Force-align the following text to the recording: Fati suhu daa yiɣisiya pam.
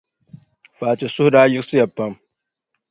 Fati 0.77 1.05
suhu 1.13 1.29
daa 1.33 1.51
yiɣisiya 1.51 1.85
pam. 1.95 2.13